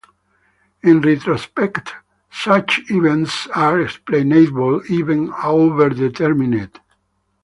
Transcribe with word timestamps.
In 0.81 1.01
retrospect, 1.01 1.93
such 2.31 2.81
events 2.89 3.45
are 3.53 3.79
explainable, 3.81 4.81
even 4.91 5.31
overdetermined. 5.31 6.73